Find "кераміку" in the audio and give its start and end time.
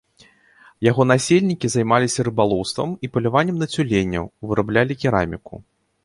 5.05-5.53